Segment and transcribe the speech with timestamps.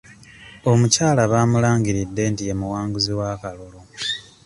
[0.71, 3.79] Omukyala baamulangiridde nti ye muwanguzi w'akalulu.